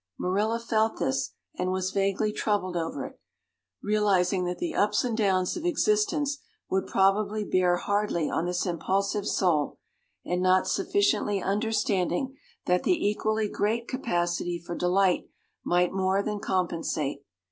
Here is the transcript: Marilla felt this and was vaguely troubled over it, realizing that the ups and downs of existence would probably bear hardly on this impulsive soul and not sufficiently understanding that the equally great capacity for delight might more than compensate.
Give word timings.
Marilla 0.17 0.57
felt 0.57 0.97
this 0.97 1.33
and 1.59 1.69
was 1.71 1.91
vaguely 1.91 2.31
troubled 2.33 2.75
over 2.75 3.05
it, 3.05 3.19
realizing 3.83 4.45
that 4.45 4.57
the 4.57 4.73
ups 4.73 5.03
and 5.03 5.15
downs 5.15 5.55
of 5.55 5.63
existence 5.63 6.39
would 6.71 6.87
probably 6.87 7.43
bear 7.45 7.75
hardly 7.75 8.27
on 8.27 8.47
this 8.47 8.65
impulsive 8.65 9.27
soul 9.27 9.77
and 10.25 10.41
not 10.41 10.67
sufficiently 10.67 11.39
understanding 11.39 12.35
that 12.65 12.81
the 12.81 12.97
equally 13.09 13.47
great 13.47 13.87
capacity 13.87 14.57
for 14.57 14.73
delight 14.73 15.29
might 15.63 15.91
more 15.93 16.23
than 16.23 16.39
compensate. 16.39 17.21